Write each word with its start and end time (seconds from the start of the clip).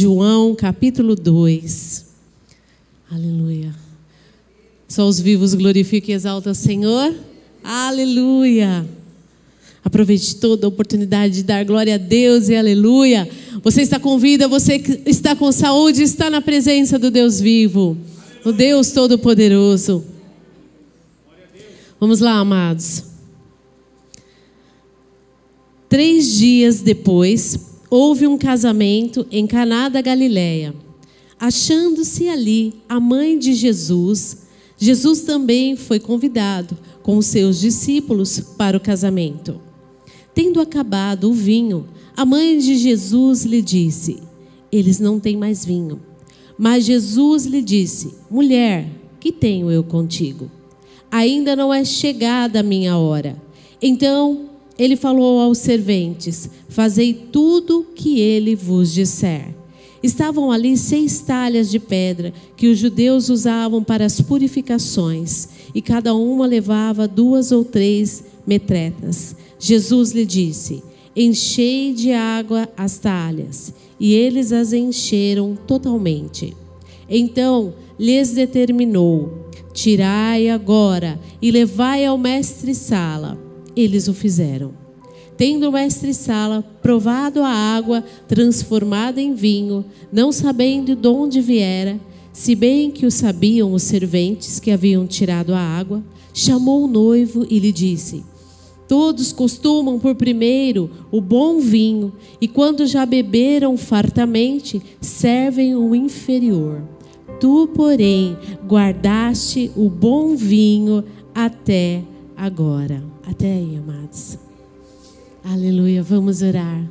João 0.00 0.54
capítulo 0.54 1.14
2. 1.14 2.06
Aleluia. 3.10 3.74
Só 4.88 5.06
os 5.06 5.20
vivos 5.20 5.52
glorificam 5.52 6.08
e 6.08 6.14
exaltam 6.14 6.52
o 6.52 6.54
Senhor. 6.54 7.14
Aleluia. 7.62 8.88
Aproveite 9.84 10.36
toda 10.36 10.66
a 10.66 10.68
oportunidade 10.68 11.34
de 11.34 11.42
dar 11.42 11.66
glória 11.66 11.96
a 11.96 11.98
Deus 11.98 12.48
e 12.48 12.56
aleluia. 12.56 13.28
Você 13.62 13.82
está 13.82 14.00
com 14.00 14.18
vida, 14.18 14.48
você 14.48 14.82
está 15.04 15.36
com 15.36 15.52
saúde, 15.52 16.02
está 16.02 16.30
na 16.30 16.40
presença 16.40 16.98
do 16.98 17.10
Deus 17.10 17.38
vivo, 17.38 17.94
o 18.42 18.52
Deus 18.52 18.92
Todo-Poderoso. 18.92 20.02
Vamos 22.00 22.20
lá, 22.20 22.38
amados. 22.38 23.04
Três 25.90 26.38
dias 26.38 26.80
depois, 26.80 27.69
houve 27.90 28.26
um 28.26 28.38
casamento 28.38 29.26
em 29.32 29.46
Caná 29.46 29.88
da 29.88 30.00
Galileia. 30.00 30.72
Achando-se 31.38 32.28
ali 32.28 32.74
a 32.88 33.00
mãe 33.00 33.36
de 33.36 33.52
Jesus, 33.52 34.46
Jesus 34.78 35.22
também 35.22 35.74
foi 35.74 35.98
convidado 35.98 36.78
com 37.02 37.18
os 37.18 37.26
seus 37.26 37.58
discípulos 37.58 38.38
para 38.56 38.76
o 38.76 38.80
casamento. 38.80 39.60
Tendo 40.32 40.60
acabado 40.60 41.28
o 41.28 41.34
vinho, 41.34 41.88
a 42.16 42.24
mãe 42.24 42.58
de 42.58 42.76
Jesus 42.76 43.44
lhe 43.44 43.60
disse: 43.60 44.18
Eles 44.70 45.00
não 45.00 45.18
têm 45.18 45.36
mais 45.36 45.64
vinho. 45.64 46.00
Mas 46.56 46.84
Jesus 46.84 47.46
lhe 47.46 47.62
disse: 47.62 48.14
Mulher, 48.30 48.86
que 49.18 49.32
tenho 49.32 49.70
eu 49.70 49.82
contigo? 49.82 50.50
Ainda 51.10 51.56
não 51.56 51.74
é 51.74 51.84
chegada 51.84 52.60
a 52.60 52.62
minha 52.62 52.96
hora. 52.96 53.36
Então 53.82 54.49
ele 54.80 54.96
falou 54.96 55.38
aos 55.40 55.58
serventes: 55.58 56.48
Fazei 56.70 57.12
tudo 57.12 57.86
que 57.94 58.18
ele 58.18 58.56
vos 58.56 58.94
disser. 58.94 59.54
Estavam 60.02 60.50
ali 60.50 60.74
seis 60.78 61.20
talhas 61.20 61.70
de 61.70 61.78
pedra 61.78 62.32
que 62.56 62.66
os 62.66 62.78
judeus 62.78 63.28
usavam 63.28 63.84
para 63.84 64.06
as 64.06 64.22
purificações, 64.22 65.48
e 65.74 65.82
cada 65.82 66.14
uma 66.14 66.46
levava 66.46 67.06
duas 67.06 67.52
ou 67.52 67.62
três 67.62 68.24
metretas. 68.46 69.36
Jesus 69.58 70.12
lhe 70.12 70.24
disse: 70.24 70.82
Enchei 71.14 71.92
de 71.92 72.12
água 72.12 72.66
as 72.74 72.96
talhas. 72.96 73.74
E 74.00 74.14
eles 74.14 74.50
as 74.50 74.72
encheram 74.72 75.58
totalmente. 75.66 76.56
Então 77.06 77.74
lhes 77.98 78.30
determinou: 78.30 79.50
Tirai 79.74 80.48
agora 80.48 81.20
e 81.42 81.50
levai 81.50 82.06
ao 82.06 82.16
mestre-sala. 82.16 83.49
Eles 83.76 84.08
o 84.08 84.14
fizeram. 84.14 84.72
Tendo 85.36 85.68
o 85.68 85.72
mestre-sala 85.72 86.62
provado 86.82 87.42
a 87.42 87.48
água 87.48 88.04
transformada 88.28 89.20
em 89.20 89.34
vinho, 89.34 89.84
não 90.12 90.30
sabendo 90.30 90.94
de 90.94 91.08
onde 91.08 91.40
viera, 91.40 91.98
se 92.32 92.54
bem 92.54 92.90
que 92.90 93.06
o 93.06 93.10
sabiam 93.10 93.72
os 93.72 93.82
serventes 93.82 94.60
que 94.60 94.70
haviam 94.70 95.06
tirado 95.06 95.54
a 95.54 95.58
água, 95.58 96.02
chamou 96.34 96.84
o 96.84 96.86
noivo 96.86 97.46
e 97.48 97.58
lhe 97.58 97.72
disse: 97.72 98.22
Todos 98.86 99.32
costumam 99.32 99.98
por 99.98 100.14
primeiro 100.14 100.90
o 101.10 101.20
bom 101.20 101.58
vinho, 101.58 102.12
e 102.40 102.46
quando 102.46 102.86
já 102.86 103.04
beberam 103.06 103.76
fartamente, 103.76 104.80
servem 105.00 105.74
o 105.74 105.94
inferior. 105.94 106.82
Tu, 107.40 107.68
porém, 107.74 108.36
guardaste 108.66 109.70
o 109.74 109.88
bom 109.88 110.36
vinho 110.36 111.02
até 111.34 112.02
agora. 112.40 113.02
Até 113.26 113.52
aí, 113.52 113.76
amados. 113.76 114.38
Aleluia, 115.44 116.02
vamos 116.02 116.40
orar. 116.40 116.82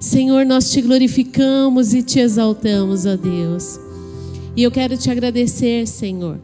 Senhor, 0.00 0.44
nós 0.44 0.70
te 0.70 0.82
glorificamos 0.82 1.94
e 1.94 2.02
te 2.02 2.18
exaltamos, 2.18 3.06
ó 3.06 3.16
Deus. 3.16 3.78
E 4.56 4.62
eu 4.62 4.70
quero 4.70 4.96
te 4.96 5.10
agradecer, 5.10 5.86
Senhor, 5.86 6.38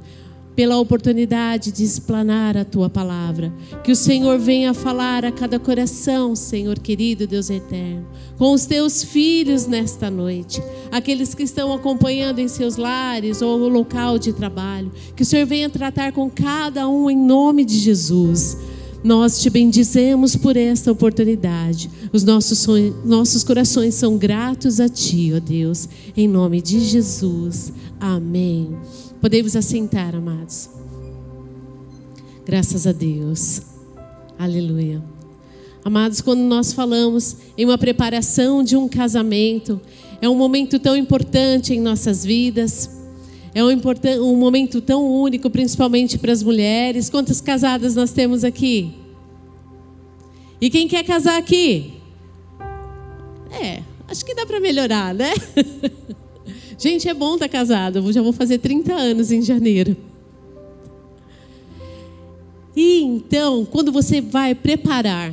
pela 0.62 0.78
oportunidade 0.78 1.72
de 1.72 1.82
explanar 1.82 2.56
a 2.56 2.64
tua 2.64 2.88
palavra. 2.88 3.52
Que 3.82 3.91
o 3.91 3.96
Senhor 3.96 4.39
venha 4.39 4.73
falar 4.73 5.24
a 5.24 5.33
cada 5.33 5.58
coração, 5.58 6.36
Senhor 6.36 6.78
querido 6.78 7.27
Deus 7.27 7.50
eterno, 7.50 8.06
com 8.39 8.52
os 8.52 8.64
teus 8.64 9.02
filhos 9.02 9.67
nesta 9.67 10.08
noite, 10.08 10.62
aqueles 10.92 11.34
que 11.34 11.42
estão 11.42 11.73
acompanhando 11.73 12.39
em 12.39 12.46
seus 12.46 12.77
lares 12.77 13.42
ou 13.42 13.58
no 13.58 13.67
local 13.67 14.20
de 14.20 14.33
trabalho. 14.33 14.92
Que 15.17 15.24
o 15.24 15.27
Senhor 15.27 15.46
venha 15.46 15.68
tratar 15.68 16.12
com 16.12 16.30
cada 16.30 16.89
um 16.89 17.11
em 17.11 17.18
nome 17.18 17.64
de 17.64 17.77
Jesus. 17.80 18.56
Nós 19.02 19.40
te 19.40 19.50
bendizemos 19.50 20.36
por 20.36 20.56
esta 20.56 20.92
oportunidade. 20.92 21.90
Os 22.12 22.23
nossos, 22.23 22.61
sonhos, 22.61 22.94
nossos 23.05 23.42
corações 23.42 23.96
são 23.96 24.17
gratos 24.17 24.79
a 24.79 24.89
Ti, 24.89 25.33
ó 25.34 25.40
Deus, 25.40 25.89
em 26.17 26.29
nome 26.29 26.62
de 26.62 26.79
Jesus. 26.79 27.73
Amém. 27.98 28.70
Podemos 29.22 29.55
assentar, 29.55 30.16
amados. 30.16 30.68
Graças 32.44 32.88
a 32.88 32.92
Deus. 32.92 33.62
Aleluia. 34.36 35.00
Amados, 35.84 36.20
quando 36.20 36.40
nós 36.40 36.72
falamos 36.72 37.36
em 37.56 37.64
uma 37.64 37.78
preparação 37.78 38.64
de 38.64 38.77
um 38.77 38.88
casamento, 38.88 39.80
é 40.20 40.28
um 40.28 40.34
momento 40.34 40.77
tão 40.80 40.96
importante 40.96 41.72
em 41.72 41.80
nossas 41.80 42.24
vidas. 42.24 42.90
É 43.55 43.62
um, 43.62 43.68
um 44.22 44.36
momento 44.36 44.80
tão 44.80 45.08
único, 45.08 45.48
principalmente 45.48 46.18
para 46.18 46.32
as 46.32 46.42
mulheres. 46.42 47.08
Quantas 47.08 47.40
casadas 47.40 47.94
nós 47.94 48.11
temos 48.11 48.42
aqui? 48.42 48.92
E 50.61 50.68
quem 50.68 50.88
quer 50.88 51.05
casar 51.05 51.38
aqui? 51.38 51.94
É, 53.52 53.82
acho 54.08 54.24
que 54.24 54.34
dá 54.34 54.44
para 54.44 54.58
melhorar, 54.58 55.14
né? 55.14 55.30
Gente, 56.82 57.08
é 57.08 57.14
bom 57.14 57.34
estar 57.34 57.46
tá 57.46 57.52
casado. 57.52 58.00
Eu 58.00 58.12
já 58.12 58.20
vou 58.20 58.32
fazer 58.32 58.58
30 58.58 58.92
anos 58.92 59.30
em 59.30 59.40
janeiro. 59.40 59.96
E 62.74 63.02
então, 63.02 63.64
quando 63.64 63.92
você 63.92 64.20
vai 64.20 64.52
preparar 64.52 65.32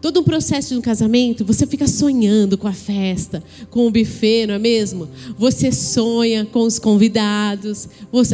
todo 0.00 0.20
um 0.20 0.22
processo 0.22 0.68
de 0.68 0.78
um 0.78 0.80
casamento, 0.80 1.44
você 1.44 1.66
fica 1.66 1.88
sonhando 1.88 2.56
com 2.56 2.68
a 2.68 2.72
festa, 2.72 3.42
com 3.70 3.88
o 3.88 3.90
buffet, 3.90 4.46
não 4.46 4.54
é 4.54 4.58
mesmo? 4.60 5.08
Você 5.36 5.72
sonha 5.72 6.44
com 6.44 6.60
os 6.60 6.78
convidados, 6.78 7.88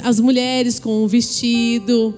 as 0.05 0.21
mulheres 0.21 0.79
com 0.79 1.03
o 1.03 1.09
vestido, 1.09 2.15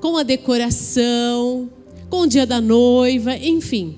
com 0.00 0.16
a 0.16 0.22
decoração, 0.22 1.68
com 2.08 2.20
o 2.20 2.26
dia 2.28 2.46
da 2.46 2.60
noiva, 2.60 3.36
enfim, 3.36 3.96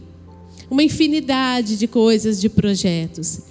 uma 0.71 0.83
infinidade 0.83 1.77
de 1.77 1.87
coisas, 1.87 2.41
de 2.41 2.49
projetos. 2.49 3.43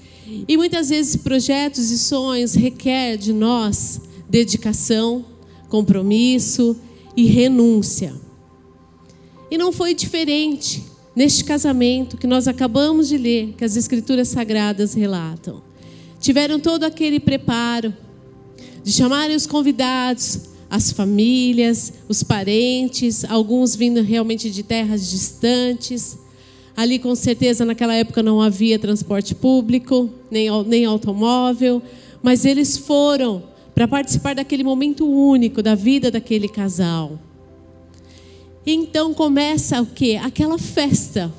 E 0.48 0.58
muitas 0.58 0.90
vezes 0.90 1.16
projetos 1.16 1.92
e 1.92 1.98
sonhos 1.98 2.56
requer 2.56 3.18
de 3.18 3.32
nós 3.32 4.02
dedicação, 4.30 5.24
compromisso 5.70 6.76
e 7.16 7.26
renúncia. 7.26 8.14
E 9.52 9.58
não 9.58 9.72
foi 9.72 9.94
diferente 9.94 10.84
neste 11.16 11.44
casamento 11.44 12.18
que 12.18 12.28
nós 12.28 12.48
acabamos 12.48 13.08
de 13.08 13.18
ler, 13.18 13.54
que 13.58 13.64
as 13.64 13.76
escrituras 13.76 14.28
sagradas 14.28 14.94
relatam. 14.94 15.62
Tiveram 16.20 16.60
todo 16.60 16.84
aquele 16.84 17.20
preparo 17.20 17.94
de 18.84 18.92
chamarem 18.92 19.36
os 19.36 19.46
convidados, 19.46 20.42
as 20.70 20.92
famílias, 20.92 21.94
os 22.10 22.24
parentes, 22.24 23.24
alguns 23.26 23.76
vindo 23.76 24.02
realmente 24.02 24.50
de 24.50 24.64
terras 24.64 25.10
distantes 25.10 26.18
Ali, 26.76 27.00
com 27.00 27.16
certeza, 27.16 27.64
naquela 27.64 27.96
época 27.96 28.22
não 28.22 28.42
havia 28.42 28.78
transporte 28.78 29.34
público, 29.34 30.10
nem, 30.30 30.50
nem 30.66 30.84
automóvel, 30.84 31.82
mas 32.22 32.44
eles 32.44 32.78
foram 32.78 33.44
para 33.74 33.88
participar 33.88 34.36
daquele 34.36 34.64
momento 34.64 35.08
único 35.08 35.62
da 35.62 35.74
vida 35.74 36.12
daquele 36.12 36.50
casal. 36.50 37.18
Então 38.66 39.14
começa 39.14 39.82
o 39.82 39.86
que? 39.86 40.18
Aquela 40.18 40.58
festa. 40.58 41.32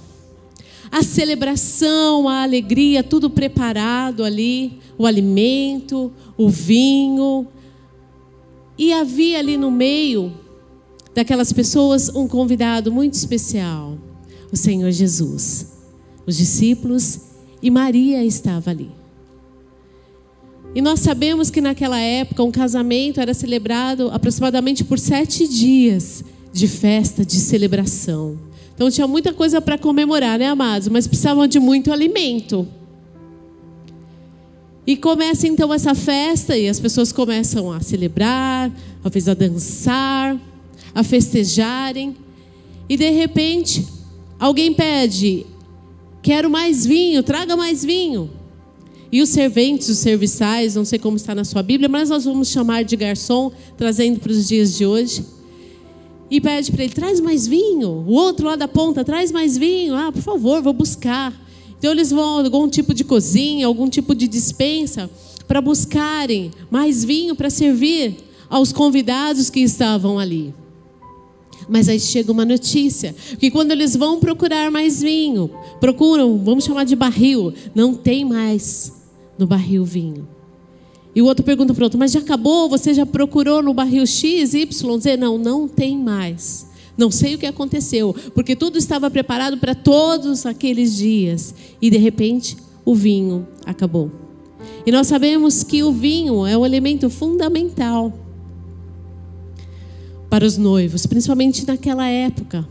A 0.90 1.02
celebração, 1.02 2.28
a 2.28 2.42
alegria, 2.42 3.02
tudo 3.02 3.28
preparado 3.28 4.24
ali, 4.24 4.78
o 4.96 5.04
alimento, 5.04 6.10
o 6.38 6.48
vinho. 6.48 7.46
E 8.78 8.90
havia 8.92 9.38
ali 9.38 9.58
no 9.58 9.70
meio 9.70 10.32
daquelas 11.14 11.52
pessoas 11.52 12.08
um 12.08 12.26
convidado 12.26 12.90
muito 12.90 13.14
especial 13.14 13.98
o 14.52 14.56
Senhor 14.56 14.90
Jesus. 14.90 15.66
Os 16.26 16.36
discípulos 16.36 17.20
e 17.62 17.70
Maria 17.70 18.24
estava 18.24 18.70
ali. 18.70 18.90
E 20.74 20.82
nós 20.82 21.00
sabemos 21.00 21.48
que 21.48 21.60
naquela 21.60 21.98
época 21.98 22.42
um 22.42 22.50
casamento 22.50 23.20
era 23.20 23.32
celebrado 23.32 24.10
aproximadamente 24.10 24.84
por 24.84 24.98
sete 24.98 25.48
dias 25.48 26.22
de 26.52 26.68
festa, 26.68 27.24
de 27.24 27.36
celebração. 27.36 28.38
Então 28.74 28.90
tinha 28.90 29.06
muita 29.06 29.32
coisa 29.32 29.58
para 29.60 29.78
comemorar, 29.78 30.38
né, 30.38 30.46
amados? 30.48 30.88
Mas 30.88 31.06
precisavam 31.06 31.46
de 31.46 31.58
muito 31.58 31.90
alimento. 31.90 32.68
E 34.86 34.96
começa 34.96 35.48
então 35.48 35.72
essa 35.72 35.94
festa 35.94 36.56
e 36.56 36.68
as 36.68 36.78
pessoas 36.78 37.10
começam 37.10 37.72
a 37.72 37.80
celebrar, 37.80 38.70
talvez 39.02 39.28
a 39.28 39.34
dançar, 39.34 40.38
a 40.94 41.02
festejarem. 41.02 42.14
E 42.88 42.96
de 42.96 43.10
repente, 43.10 43.86
Alguém 44.38 44.72
pede, 44.72 45.46
quero 46.22 46.50
mais 46.50 46.84
vinho, 46.84 47.22
traga 47.22 47.56
mais 47.56 47.84
vinho. 47.84 48.30
E 49.10 49.22
os 49.22 49.28
serventes, 49.30 49.88
os 49.88 49.98
serviçais, 49.98 50.74
não 50.74 50.84
sei 50.84 50.98
como 50.98 51.16
está 51.16 51.34
na 51.34 51.44
sua 51.44 51.62
Bíblia, 51.62 51.88
mas 51.88 52.10
nós 52.10 52.24
vamos 52.24 52.48
chamar 52.48 52.84
de 52.84 52.96
garçom, 52.96 53.50
trazendo 53.78 54.18
para 54.20 54.32
os 54.32 54.46
dias 54.46 54.76
de 54.76 54.84
hoje. 54.84 55.24
E 56.30 56.40
pede 56.40 56.72
para 56.72 56.84
ele: 56.84 56.92
traz 56.92 57.20
mais 57.20 57.46
vinho. 57.46 58.04
O 58.06 58.12
outro 58.12 58.46
lá 58.46 58.56
da 58.56 58.68
ponta, 58.68 59.04
traz 59.04 59.30
mais 59.30 59.56
vinho. 59.56 59.94
Ah, 59.94 60.10
por 60.12 60.22
favor, 60.22 60.60
vou 60.60 60.72
buscar. 60.72 61.32
Então 61.78 61.92
eles 61.92 62.10
vão 62.10 62.38
a 62.38 62.42
algum 62.42 62.68
tipo 62.68 62.92
de 62.92 63.04
cozinha, 63.04 63.66
algum 63.66 63.88
tipo 63.88 64.14
de 64.14 64.26
dispensa, 64.26 65.08
para 65.46 65.60
buscarem 65.60 66.50
mais 66.70 67.04
vinho 67.04 67.36
para 67.36 67.48
servir 67.48 68.16
aos 68.48 68.72
convidados 68.72 69.50
que 69.50 69.60
estavam 69.60 70.18
ali. 70.18 70.52
Mas 71.68 71.88
aí 71.88 71.98
chega 71.98 72.30
uma 72.30 72.44
notícia, 72.44 73.14
que 73.38 73.50
quando 73.50 73.72
eles 73.72 73.96
vão 73.96 74.20
procurar 74.20 74.70
mais 74.70 75.00
vinho, 75.00 75.50
procuram, 75.80 76.38
vamos 76.38 76.64
chamar 76.64 76.84
de 76.84 76.94
barril, 76.94 77.52
não 77.74 77.94
tem 77.94 78.24
mais 78.24 78.92
no 79.38 79.46
barril 79.46 79.84
vinho. 79.84 80.28
E 81.14 81.22
o 81.22 81.24
outro 81.24 81.44
pergunta 81.44 81.72
para 81.72 81.82
o 81.82 81.84
outro, 81.84 81.98
mas 81.98 82.12
já 82.12 82.20
acabou? 82.20 82.68
Você 82.68 82.92
já 82.92 83.06
procurou 83.06 83.62
no 83.62 83.72
barril 83.72 84.06
X, 84.06 84.52
Y, 84.52 85.00
Z? 85.00 85.16
Não, 85.16 85.38
não 85.38 85.66
tem 85.66 85.96
mais. 85.96 86.66
Não 86.96 87.10
sei 87.10 87.34
o 87.34 87.38
que 87.38 87.46
aconteceu, 87.46 88.14
porque 88.34 88.54
tudo 88.54 88.78
estava 88.78 89.10
preparado 89.10 89.56
para 89.58 89.74
todos 89.74 90.46
aqueles 90.46 90.94
dias. 90.94 91.54
E 91.80 91.90
de 91.90 91.96
repente, 91.96 92.56
o 92.84 92.94
vinho 92.94 93.46
acabou. 93.64 94.10
E 94.84 94.92
nós 94.92 95.06
sabemos 95.06 95.62
que 95.62 95.82
o 95.82 95.92
vinho 95.92 96.46
é 96.46 96.56
um 96.56 96.64
elemento 96.64 97.10
fundamental 97.10 98.12
para 100.36 100.44
os 100.44 100.58
noivos, 100.58 101.06
principalmente 101.06 101.66
naquela 101.66 102.06
época, 102.06 102.68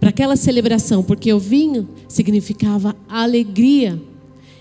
para 0.00 0.08
aquela 0.08 0.36
celebração, 0.36 1.02
porque 1.02 1.30
o 1.30 1.38
vinho 1.38 1.86
significava 2.08 2.96
alegria. 3.06 4.00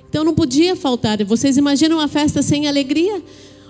Então 0.10 0.22
não 0.26 0.36
podia 0.36 0.76
faltar. 0.76 1.24
Vocês 1.24 1.56
imaginam 1.56 2.00
uma 2.00 2.10
festa 2.10 2.42
sem 2.42 2.68
alegria? 2.68 3.24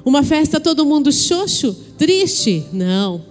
Uma 0.03 0.23
festa 0.23 0.59
todo 0.59 0.87
mundo 0.87 1.11
xoxo, 1.11 1.71
triste? 1.99 2.65
Não. 2.73 3.23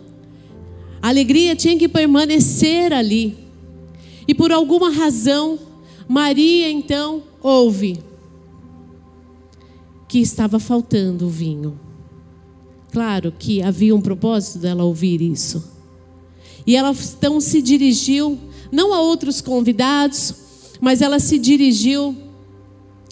A 1.03 1.09
alegria 1.09 1.57
tinha 1.57 1.77
que 1.77 1.89
permanecer 1.89 2.93
ali. 2.93 3.37
E 4.29 4.33
por 4.33 4.53
alguma 4.53 4.93
razão, 4.93 5.59
Maria 6.07 6.71
então 6.71 7.21
ouve 7.43 7.99
que 10.07 10.21
estava 10.21 10.61
faltando 10.61 11.27
o 11.27 11.29
vinho. 11.29 11.89
Claro 12.90 13.32
que 13.37 13.62
havia 13.62 13.94
um 13.94 14.00
propósito 14.00 14.58
dela 14.58 14.84
ouvir 14.84 15.20
isso. 15.22 15.62
E 16.66 16.76
ela 16.76 16.92
então 16.92 17.40
se 17.40 17.62
dirigiu, 17.62 18.38
não 18.70 18.92
a 18.92 19.00
outros 19.00 19.40
convidados, 19.40 20.34
mas 20.81 21.00
ela 21.00 21.19
se 21.19 21.38
dirigiu, 21.38 22.16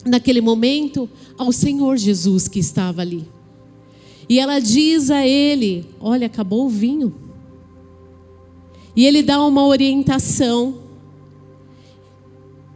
naquele 0.05 0.41
momento, 0.41 1.09
ao 1.37 1.53
Senhor 1.53 1.97
Jesus 1.97 2.49
que 2.49 2.59
estava 2.59 3.03
ali. 3.03 3.29
E 4.29 4.39
ela 4.39 4.59
diz 4.59 5.11
a 5.11 5.27
ele: 5.27 5.87
Olha, 6.01 6.27
acabou 6.27 6.67
o 6.67 6.69
vinho. 6.69 7.15
E 8.95 9.07
ele 9.07 9.23
dá 9.23 9.45
uma 9.45 9.65
orientação. 9.67 10.83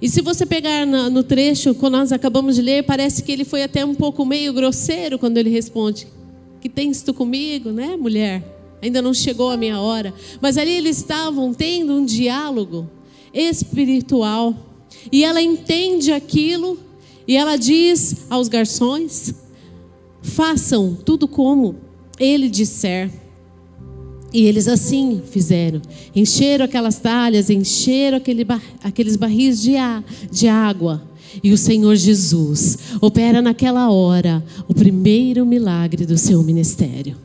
E 0.01 0.09
se 0.09 0.21
você 0.21 0.45
pegar 0.45 0.87
no 0.87 1.23
trecho, 1.23 1.75
quando 1.75 1.95
nós 1.95 2.13
acabamos 2.13 2.57
de 2.57 2.63
ler, 2.63 2.85
parece 2.85 3.23
que 3.23 3.31
ele 3.31 3.45
foi 3.45 3.63
até 3.63 3.85
um 3.85 3.95
pouco 3.95 4.25
meio 4.25 4.53
grosseiro 4.53 5.19
quando 5.19 5.39
ele 5.39 5.51
responde: 5.51 6.07
que 6.63 6.69
tens 6.69 7.03
tu 7.03 7.13
comigo, 7.13 7.73
né, 7.73 7.97
mulher? 7.97 8.41
Ainda 8.81 9.03
não 9.03 9.13
chegou 9.13 9.51
a 9.51 9.57
minha 9.57 9.81
hora. 9.81 10.15
Mas 10.41 10.57
ali 10.57 10.71
eles 10.71 10.99
estavam 10.99 11.53
tendo 11.53 11.93
um 11.93 12.05
diálogo 12.05 12.89
espiritual. 13.35 14.55
E 15.11 15.25
ela 15.25 15.43
entende 15.43 16.13
aquilo 16.13 16.79
e 17.27 17.37
ela 17.37 17.57
diz 17.57 18.27
aos 18.31 18.47
garçons: 18.47 19.35
façam 20.23 20.95
tudo 20.95 21.27
como 21.27 21.75
ele 22.19 22.49
disser. 22.49 23.11
E 24.33 24.47
eles 24.47 24.69
assim 24.69 25.21
fizeram. 25.31 25.83
Encheram 26.15 26.65
aquelas 26.65 26.99
talhas, 27.01 27.51
encheram 27.51 28.19
aquele 28.19 28.45
bar, 28.45 28.63
aqueles 28.85 29.17
barris 29.17 29.61
de, 29.61 29.73
de 30.31 30.47
água 30.47 31.12
e 31.43 31.53
o 31.53 31.59
Senhor 31.59 31.95
Jesus 31.97 32.79
opera 33.01 33.41
naquela 33.41 33.91
hora 33.91 34.45
o 34.69 34.75
primeiro 34.75 35.47
milagre 35.47 36.05
do 36.05 36.19
seu 36.19 36.43
ministério, 36.43 37.17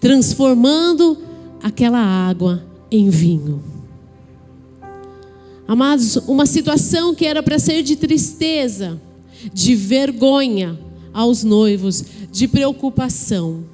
transformando 0.00 1.18
aquela 1.62 2.00
água 2.00 2.62
em 2.90 3.08
vinho. 3.08 3.62
Amados, 5.66 6.16
uma 6.28 6.46
situação 6.46 7.14
que 7.14 7.26
era 7.26 7.42
para 7.42 7.58
ser 7.58 7.82
de 7.82 7.96
tristeza, 7.96 9.00
de 9.52 9.74
vergonha 9.74 10.78
aos 11.12 11.42
noivos, 11.42 12.04
de 12.30 12.46
preocupação, 12.46 13.64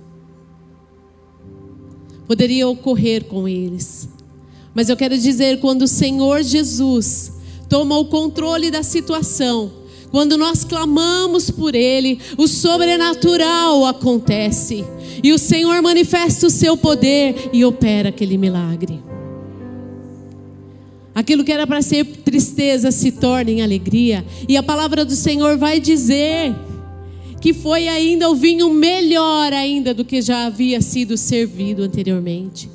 poderia 2.26 2.66
ocorrer 2.66 3.24
com 3.24 3.46
eles. 3.46 4.08
Mas 4.74 4.88
eu 4.88 4.96
quero 4.96 5.18
dizer, 5.18 5.60
quando 5.60 5.82
o 5.82 5.88
Senhor 5.88 6.42
Jesus 6.42 7.32
toma 7.68 7.98
o 7.98 8.06
controle 8.06 8.70
da 8.70 8.82
situação, 8.82 9.70
quando 10.12 10.36
nós 10.36 10.62
clamamos 10.62 11.50
por 11.50 11.74
Ele, 11.74 12.20
o 12.36 12.46
sobrenatural 12.46 13.86
acontece. 13.86 14.84
E 15.22 15.32
o 15.32 15.38
Senhor 15.38 15.80
manifesta 15.80 16.46
o 16.46 16.50
seu 16.50 16.76
poder 16.76 17.48
e 17.52 17.64
opera 17.64 18.10
aquele 18.10 18.36
milagre. 18.36 19.02
Aquilo 21.14 21.42
que 21.42 21.52
era 21.52 21.66
para 21.66 21.80
ser 21.80 22.04
tristeza 22.04 22.90
se 22.90 23.12
torna 23.12 23.50
em 23.50 23.62
alegria. 23.62 24.24
E 24.46 24.56
a 24.56 24.62
palavra 24.62 25.04
do 25.04 25.14
Senhor 25.14 25.56
vai 25.56 25.80
dizer 25.80 26.54
que 27.40 27.54
foi 27.54 27.88
ainda 27.88 28.30
o 28.30 28.34
vinho 28.34 28.70
melhor 28.70 29.52
ainda 29.52 29.92
do 29.92 30.04
que 30.04 30.20
já 30.20 30.44
havia 30.44 30.80
sido 30.80 31.16
servido 31.16 31.82
anteriormente. 31.82 32.68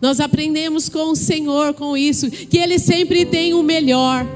Nós 0.00 0.20
aprendemos 0.20 0.88
com 0.88 1.10
o 1.10 1.16
Senhor 1.16 1.74
com 1.74 1.96
isso, 1.96 2.30
que 2.30 2.56
Ele 2.56 2.78
sempre 2.78 3.26
tem 3.26 3.52
o 3.52 3.62
melhor. 3.62 4.26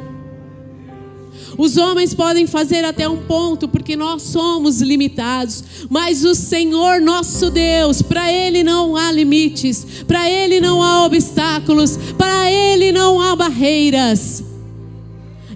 Os 1.56 1.76
homens 1.76 2.14
podem 2.14 2.46
fazer 2.46 2.84
até 2.84 3.08
um 3.08 3.18
ponto, 3.18 3.68
porque 3.68 3.94
nós 3.94 4.22
somos 4.22 4.80
limitados, 4.80 5.62
mas 5.90 6.24
o 6.24 6.34
Senhor 6.34 7.00
nosso 7.00 7.50
Deus, 7.50 8.00
para 8.00 8.32
Ele 8.32 8.64
não 8.64 8.96
há 8.96 9.12
limites, 9.12 9.86
para 10.06 10.28
Ele 10.30 10.60
não 10.60 10.82
há 10.82 11.04
obstáculos, 11.04 11.98
para 12.16 12.50
Ele 12.50 12.90
não 12.90 13.20
há 13.20 13.36
barreiras. 13.36 14.42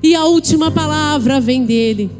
E 0.02 0.14
a 0.14 0.24
última 0.24 0.70
palavra 0.70 1.40
vem 1.40 1.64
dele. 1.64 2.10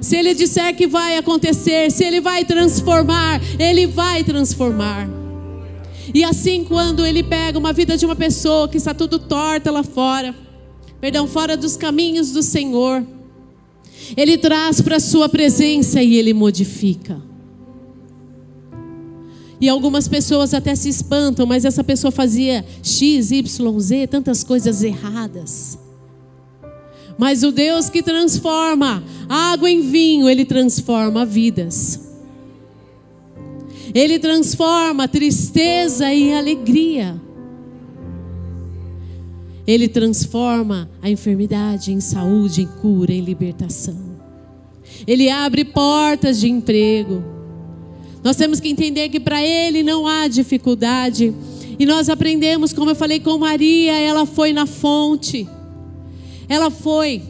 Se 0.00 0.16
Ele 0.16 0.34
disser 0.34 0.74
que 0.74 0.86
vai 0.86 1.16
acontecer, 1.16 1.90
se 1.90 2.04
Ele 2.04 2.20
vai 2.20 2.44
transformar, 2.44 3.40
Ele 3.58 3.86
vai 3.86 4.24
transformar. 4.24 5.08
E 6.14 6.24
assim, 6.24 6.64
quando 6.64 7.04
Ele 7.04 7.22
pega 7.22 7.58
uma 7.58 7.72
vida 7.72 7.96
de 7.96 8.06
uma 8.06 8.16
pessoa 8.16 8.68
que 8.68 8.76
está 8.76 8.94
tudo 8.94 9.18
torta 9.18 9.70
lá 9.70 9.82
fora, 9.82 10.34
perdão, 11.00 11.26
fora 11.26 11.56
dos 11.56 11.76
caminhos 11.76 12.30
do 12.30 12.42
Senhor, 12.42 13.04
ele 14.14 14.36
traz 14.36 14.80
para 14.80 14.96
a 14.96 15.00
sua 15.00 15.28
presença 15.28 16.02
e 16.02 16.16
ele 16.16 16.34
modifica. 16.34 17.22
E 19.60 19.68
algumas 19.68 20.06
pessoas 20.06 20.52
até 20.52 20.74
se 20.74 20.88
espantam, 20.88 21.46
mas 21.46 21.64
essa 21.64 21.82
pessoa 21.82 22.10
fazia 22.10 22.64
X, 22.82 23.30
Y, 23.30 23.80
Z, 23.80 24.06
tantas 24.08 24.44
coisas 24.44 24.82
erradas. 24.82 25.78
Mas 27.18 27.42
o 27.42 27.50
Deus 27.50 27.88
que 27.88 28.02
transforma 28.02 29.02
água 29.28 29.70
em 29.70 29.80
vinho, 29.80 30.28
ele 30.28 30.44
transforma 30.44 31.24
vidas. 31.24 32.00
Ele 33.94 34.18
transforma 34.18 35.08
tristeza 35.08 36.12
em 36.12 36.34
alegria. 36.34 37.18
Ele 39.66 39.88
transforma 39.88 40.88
a 41.02 41.10
enfermidade 41.10 41.92
em 41.92 42.00
saúde, 42.00 42.62
em 42.62 42.66
cura, 42.66 43.12
em 43.12 43.20
libertação. 43.20 44.16
Ele 45.06 45.28
abre 45.28 45.64
portas 45.64 46.38
de 46.38 46.48
emprego. 46.48 47.24
Nós 48.22 48.36
temos 48.36 48.60
que 48.60 48.68
entender 48.68 49.08
que 49.08 49.18
para 49.18 49.42
Ele 49.42 49.82
não 49.82 50.06
há 50.06 50.28
dificuldade. 50.28 51.34
E 51.78 51.84
nós 51.84 52.08
aprendemos, 52.08 52.72
como 52.72 52.90
eu 52.90 52.94
falei 52.94 53.20
com 53.20 53.36
Maria, 53.38 53.98
ela 53.98 54.24
foi 54.24 54.52
na 54.52 54.66
fonte. 54.66 55.48
Ela 56.48 56.70
foi 56.70 57.22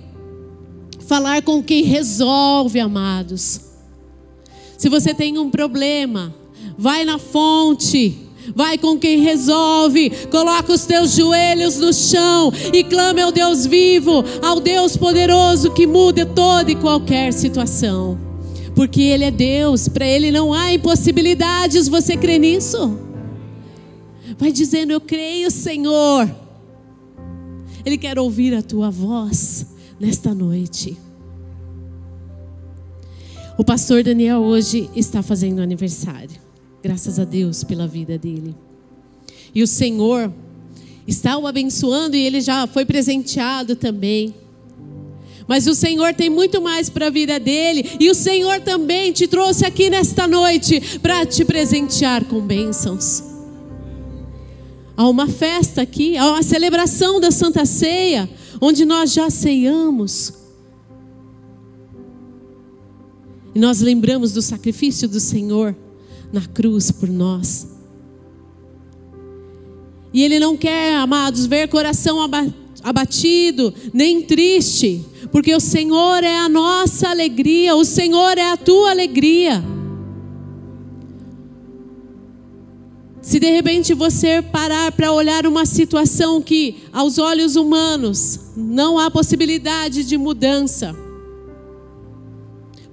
falar 1.06 1.42
com 1.42 1.62
quem 1.62 1.84
resolve, 1.84 2.78
amados. 2.78 3.60
Se 4.76 4.88
você 4.88 5.14
tem 5.14 5.38
um 5.38 5.50
problema, 5.50 6.34
vai 6.76 7.04
na 7.04 7.18
fonte. 7.18 8.25
Vai 8.54 8.78
com 8.78 8.98
quem 8.98 9.20
resolve. 9.20 10.10
Coloca 10.30 10.72
os 10.72 10.84
teus 10.84 11.14
joelhos 11.14 11.78
no 11.78 11.92
chão 11.92 12.52
e 12.72 12.84
clame 12.84 13.20
ao 13.20 13.32
Deus 13.32 13.66
vivo, 13.66 14.24
ao 14.42 14.60
Deus 14.60 14.96
poderoso 14.96 15.72
que 15.72 15.86
muda 15.86 16.24
toda 16.24 16.70
e 16.70 16.76
qualquer 16.76 17.32
situação. 17.32 18.18
Porque 18.74 19.00
Ele 19.02 19.24
é 19.24 19.30
Deus, 19.30 19.88
para 19.88 20.06
Ele 20.06 20.30
não 20.30 20.52
há 20.52 20.72
impossibilidades. 20.72 21.88
Você 21.88 22.16
crê 22.16 22.38
nisso? 22.38 22.98
Vai 24.38 24.52
dizendo: 24.52 24.92
Eu 24.92 25.00
creio, 25.00 25.50
Senhor. 25.50 26.30
Ele 27.84 27.96
quer 27.96 28.18
ouvir 28.18 28.54
a 28.54 28.62
tua 28.62 28.90
voz 28.90 29.66
nesta 29.98 30.34
noite. 30.34 30.98
O 33.56 33.64
pastor 33.64 34.02
Daniel 34.02 34.40
hoje 34.40 34.90
está 34.94 35.22
fazendo 35.22 35.60
aniversário. 35.62 36.45
Graças 36.86 37.18
a 37.18 37.24
Deus 37.24 37.64
pela 37.64 37.84
vida 37.84 38.16
dele. 38.16 38.54
E 39.52 39.60
o 39.60 39.66
Senhor 39.66 40.32
está 41.04 41.36
o 41.36 41.44
abençoando 41.44 42.14
e 42.14 42.24
ele 42.24 42.40
já 42.40 42.64
foi 42.68 42.84
presenteado 42.84 43.74
também. 43.74 44.32
Mas 45.48 45.66
o 45.66 45.74
Senhor 45.74 46.14
tem 46.14 46.30
muito 46.30 46.62
mais 46.62 46.88
para 46.88 47.08
a 47.08 47.10
vida 47.10 47.40
dele. 47.40 47.96
E 47.98 48.08
o 48.08 48.14
Senhor 48.14 48.60
também 48.60 49.10
te 49.10 49.26
trouxe 49.26 49.66
aqui 49.66 49.90
nesta 49.90 50.28
noite 50.28 51.00
para 51.00 51.26
te 51.26 51.44
presentear 51.44 52.24
com 52.26 52.40
bênçãos. 52.40 53.20
Há 54.96 55.08
uma 55.08 55.26
festa 55.26 55.82
aqui, 55.82 56.16
há 56.16 56.34
uma 56.34 56.42
celebração 56.44 57.18
da 57.18 57.32
Santa 57.32 57.66
Ceia, 57.66 58.30
onde 58.60 58.84
nós 58.84 59.12
já 59.12 59.28
ceiamos. 59.28 60.32
E 63.52 63.58
nós 63.58 63.80
lembramos 63.80 64.30
do 64.32 64.40
sacrifício 64.40 65.08
do 65.08 65.18
Senhor 65.18 65.74
na 66.32 66.42
cruz 66.42 66.90
por 66.90 67.08
nós. 67.08 67.68
E 70.12 70.22
Ele 70.22 70.38
não 70.38 70.56
quer, 70.56 70.96
amados, 70.96 71.46
ver 71.46 71.68
coração 71.68 72.18
abatido, 72.82 73.74
nem 73.92 74.22
triste, 74.22 75.04
porque 75.30 75.54
o 75.54 75.60
Senhor 75.60 76.24
é 76.24 76.38
a 76.38 76.48
nossa 76.48 77.08
alegria, 77.08 77.76
o 77.76 77.84
Senhor 77.84 78.38
é 78.38 78.50
a 78.52 78.56
tua 78.56 78.90
alegria. 78.90 79.62
Se 83.20 83.40
de 83.40 83.50
repente 83.50 83.92
você 83.92 84.40
parar 84.40 84.92
para 84.92 85.10
olhar 85.10 85.48
uma 85.48 85.66
situação 85.66 86.40
que, 86.40 86.84
aos 86.92 87.18
olhos 87.18 87.56
humanos, 87.56 88.38
não 88.56 89.00
há 89.00 89.10
possibilidade 89.10 90.04
de 90.04 90.16
mudança, 90.16 90.94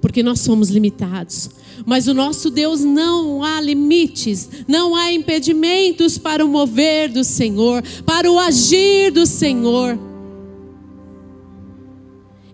porque 0.00 0.24
nós 0.24 0.40
somos 0.40 0.70
limitados, 0.70 1.48
mas 1.86 2.06
o 2.06 2.14
nosso 2.14 2.50
Deus 2.50 2.80
não 2.80 3.42
há 3.42 3.60
limites, 3.60 4.48
não 4.66 4.94
há 4.94 5.12
impedimentos 5.12 6.18
para 6.18 6.44
o 6.44 6.48
mover 6.48 7.10
do 7.10 7.24
Senhor, 7.24 7.82
para 8.04 8.30
o 8.30 8.38
agir 8.38 9.10
do 9.10 9.26
Senhor. 9.26 9.98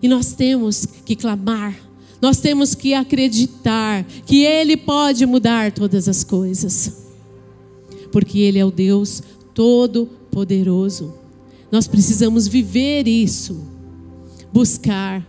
E 0.01 0.07
nós 0.07 0.33
temos 0.33 0.85
que 1.05 1.15
clamar, 1.15 1.75
nós 2.21 2.39
temos 2.39 2.73
que 2.73 2.93
acreditar 2.93 4.03
que 4.25 4.43
Ele 4.43 4.75
pode 4.75 5.25
mudar 5.25 5.71
todas 5.71 6.07
as 6.07 6.23
coisas, 6.23 7.05
porque 8.11 8.39
Ele 8.39 8.59
é 8.59 8.65
o 8.65 8.71
Deus 8.71 9.21
Todo-Poderoso. 9.53 11.13
Nós 11.71 11.87
precisamos 11.87 12.47
viver 12.47 13.07
isso, 13.07 13.65
buscar 14.51 15.25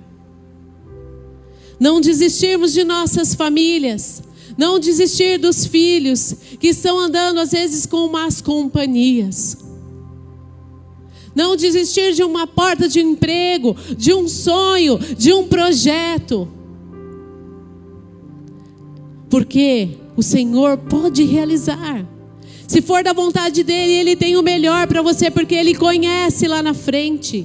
não 1.82 2.00
desistirmos 2.00 2.72
de 2.72 2.84
nossas 2.84 3.34
famílias, 3.34 4.22
não 4.56 4.78
desistir 4.78 5.36
dos 5.36 5.66
filhos 5.66 6.32
que 6.60 6.68
estão 6.68 6.96
andando 6.96 7.40
às 7.40 7.50
vezes 7.50 7.86
com 7.86 8.06
más 8.06 8.40
companhias. 8.40 9.58
Não 11.34 11.56
desistir 11.56 12.12
de 12.14 12.22
uma 12.22 12.46
porta 12.46 12.88
de 12.88 13.00
emprego, 13.00 13.74
de 13.98 14.14
um 14.14 14.28
sonho, 14.28 14.96
de 14.96 15.32
um 15.32 15.48
projeto. 15.48 16.46
Porque 19.28 19.88
o 20.16 20.22
Senhor 20.22 20.78
pode 20.78 21.24
realizar. 21.24 22.06
Se 22.68 22.80
for 22.80 23.02
da 23.02 23.12
vontade 23.12 23.64
dele, 23.64 23.92
ele 23.92 24.14
tem 24.14 24.36
o 24.36 24.42
melhor 24.42 24.86
para 24.86 25.02
você, 25.02 25.32
porque 25.32 25.56
ele 25.56 25.74
conhece 25.74 26.46
lá 26.46 26.62
na 26.62 26.74
frente. 26.74 27.44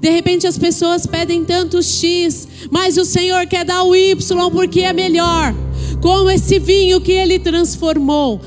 De 0.00 0.10
repente 0.10 0.46
as 0.46 0.58
pessoas 0.58 1.06
pedem 1.06 1.44
tanto 1.44 1.82
X, 1.82 2.46
mas 2.70 2.96
o 2.96 3.04
Senhor 3.04 3.46
quer 3.46 3.64
dar 3.64 3.82
o 3.82 3.94
Y 3.94 4.50
porque 4.50 4.82
é 4.82 4.92
melhor. 4.92 5.54
Como 6.00 6.30
esse 6.30 6.58
vinho 6.58 7.00
que 7.00 7.12
ele 7.12 7.38
transformou, 7.38 8.40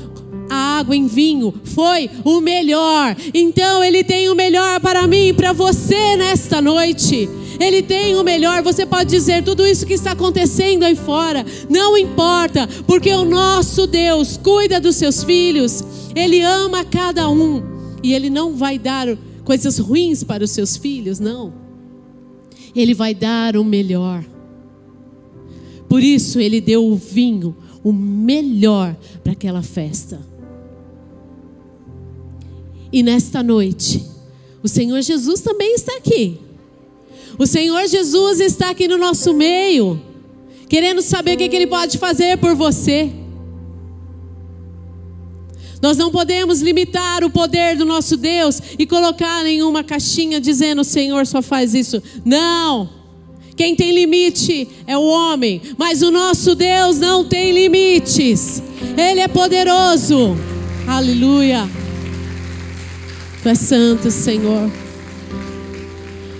a 0.48 0.78
água 0.78 0.96
em 0.96 1.06
vinho 1.06 1.54
foi 1.64 2.10
o 2.24 2.40
melhor. 2.40 3.16
Então 3.32 3.82
ele 3.84 4.02
tem 4.02 4.28
o 4.28 4.34
melhor 4.34 4.80
para 4.80 5.06
mim 5.06 5.28
e 5.28 5.32
para 5.32 5.52
você 5.52 6.16
nesta 6.16 6.60
noite. 6.60 7.28
Ele 7.60 7.82
tem 7.82 8.16
o 8.16 8.24
melhor. 8.24 8.62
Você 8.62 8.84
pode 8.84 9.10
dizer 9.10 9.44
tudo 9.44 9.66
isso 9.66 9.86
que 9.86 9.92
está 9.92 10.12
acontecendo 10.12 10.82
aí 10.82 10.96
fora, 10.96 11.44
não 11.68 11.96
importa, 11.96 12.68
porque 12.86 13.12
o 13.12 13.24
nosso 13.24 13.86
Deus 13.86 14.36
cuida 14.36 14.80
dos 14.80 14.96
seus 14.96 15.22
filhos. 15.22 15.84
Ele 16.16 16.42
ama 16.42 16.84
cada 16.84 17.28
um 17.28 17.62
e 18.02 18.12
ele 18.12 18.30
não 18.30 18.56
vai 18.56 18.78
dar 18.78 19.06
coisas 19.44 19.78
ruins 19.78 20.22
para 20.22 20.44
os 20.44 20.50
seus 20.50 20.76
filhos, 20.76 21.18
não. 21.18 21.52
Ele 22.74 22.94
vai 22.94 23.14
dar 23.14 23.56
o 23.56 23.64
melhor. 23.64 24.24
Por 25.88 26.02
isso 26.02 26.38
ele 26.38 26.60
deu 26.60 26.86
o 26.86 26.94
vinho, 26.94 27.56
o 27.82 27.92
melhor 27.92 28.96
para 29.24 29.32
aquela 29.32 29.62
festa. 29.62 30.20
E 32.92 33.02
nesta 33.02 33.42
noite, 33.42 34.04
o 34.62 34.68
Senhor 34.68 35.00
Jesus 35.02 35.40
também 35.40 35.74
está 35.74 35.96
aqui. 35.96 36.38
O 37.38 37.46
Senhor 37.46 37.86
Jesus 37.86 38.40
está 38.40 38.70
aqui 38.70 38.86
no 38.86 38.98
nosso 38.98 39.32
meio, 39.32 40.00
querendo 40.68 41.00
saber 41.00 41.34
o 41.34 41.36
que, 41.38 41.44
Ele 41.44 41.66
pode 41.66 41.98
fazer 41.98 42.36
por 42.38 42.54
você. 42.54 43.10
Nós 45.80 45.96
não 45.96 46.10
podemos 46.10 46.60
limitar 46.60 47.24
o 47.24 47.30
poder 47.30 47.76
do 47.76 47.84
nosso 47.84 48.16
Deus 48.16 48.60
e 48.78 48.86
colocar 48.86 49.46
em 49.46 49.62
uma 49.62 49.82
caixinha 49.82 50.40
dizendo: 50.40 50.82
o 50.82 50.84
Senhor 50.84 51.26
só 51.26 51.40
faz 51.40 51.74
isso. 51.74 52.02
Não. 52.24 53.00
Quem 53.56 53.76
tem 53.76 53.92
limite 53.92 54.68
é 54.86 54.96
o 54.96 55.02
homem, 55.02 55.60
mas 55.76 56.00
o 56.02 56.10
nosso 56.10 56.54
Deus 56.54 56.98
não 56.98 57.24
tem 57.24 57.52
limites. 57.52 58.62
Ele 58.96 59.20
é 59.20 59.28
poderoso. 59.28 60.36
Aleluia. 60.86 61.68
Tu 63.42 63.48
és 63.48 63.58
santo, 63.58 64.10
Senhor. 64.10 64.70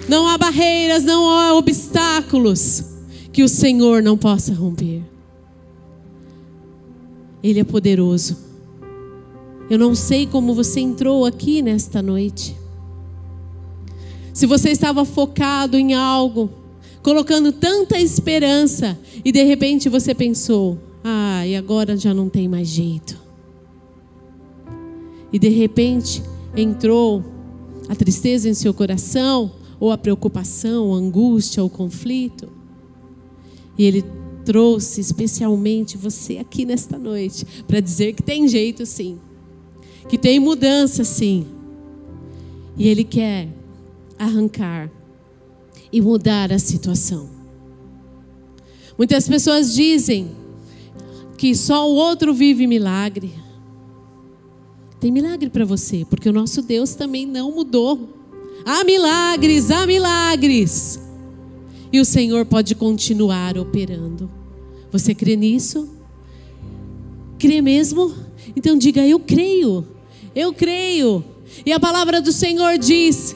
Não 0.09 0.26
há 0.26 0.37
barreiras, 0.37 1.04
não 1.04 1.28
há 1.28 1.54
obstáculos 1.54 2.85
que 3.32 3.42
o 3.42 3.49
Senhor 3.49 4.02
não 4.02 4.16
possa 4.16 4.52
romper. 4.52 5.02
Ele 7.42 7.61
é 7.61 7.64
poderoso. 7.64 8.50
Eu 9.71 9.79
não 9.79 9.95
sei 9.95 10.27
como 10.27 10.53
você 10.53 10.81
entrou 10.81 11.25
aqui 11.25 11.62
nesta 11.62 12.03
noite. 12.03 12.57
Se 14.35 14.45
você 14.45 14.71
estava 14.71 15.05
focado 15.05 15.79
em 15.79 15.95
algo, 15.95 16.50
colocando 17.05 17.53
tanta 17.53 17.97
esperança, 17.97 18.99
e 19.25 19.31
de 19.31 19.45
repente 19.45 19.89
você 19.89 20.12
pensou: 20.12 20.77
ah, 21.05 21.47
e 21.47 21.55
agora 21.55 21.97
já 21.97 22.12
não 22.12 22.29
tem 22.29 22.49
mais 22.49 22.67
jeito. 22.67 23.17
E 25.33 25.39
de 25.39 25.49
repente 25.49 26.21
entrou 26.57 27.23
a 27.89 27.95
tristeza 27.95 28.49
em 28.49 28.55
seu 28.55 28.75
coração, 28.75 29.53
ou 29.79 29.93
a 29.93 29.99
preocupação, 29.99 30.93
a 30.93 30.97
angústia, 30.97 31.62
o 31.62 31.71
conflito. 31.71 32.49
E 33.79 33.85
ele 33.85 34.05
trouxe 34.45 35.00
especialmente 35.00 35.97
você 35.97 36.39
aqui 36.39 36.65
nesta 36.65 36.99
noite 36.99 37.47
para 37.69 37.79
dizer 37.79 38.15
que 38.15 38.23
tem 38.23 38.49
jeito 38.49 38.85
sim 38.85 39.21
que 40.11 40.19
tem 40.19 40.40
mudança 40.40 41.05
sim. 41.05 41.47
E 42.76 42.88
Ele 42.88 43.05
quer 43.05 43.49
arrancar 44.19 44.90
e 45.93 46.00
mudar 46.00 46.52
a 46.52 46.59
situação. 46.59 47.31
Muitas 48.99 49.29
pessoas 49.29 49.73
dizem 49.73 50.33
que 51.38 51.55
só 51.55 51.88
o 51.88 51.95
outro 51.95 52.35
vive 52.35 52.67
milagre. 52.67 53.33
Tem 54.99 55.12
milagre 55.12 55.49
para 55.49 55.64
você, 55.64 56.05
porque 56.11 56.29
o 56.29 56.33
nosso 56.33 56.61
Deus 56.61 56.95
também 56.95 57.25
não 57.25 57.52
mudou. 57.52 58.09
Há 58.67 58.83
milagres, 58.83 59.71
há 59.71 59.87
milagres. 59.87 60.99
E 61.93 62.00
o 62.00 62.05
Senhor 62.05 62.45
pode 62.47 62.75
continuar 62.75 63.57
operando. 63.57 64.29
Você 64.90 65.14
crê 65.14 65.37
nisso? 65.37 65.88
Crê 67.38 67.62
mesmo? 67.62 68.12
Então 68.57 68.76
diga: 68.76 69.07
Eu 69.07 69.21
creio. 69.21 69.87
Eu 70.35 70.53
creio. 70.53 71.25
E 71.65 71.73
a 71.73 71.81
palavra 71.81 72.21
do 72.21 72.33
Senhor 72.33 72.79
diz 72.79 73.35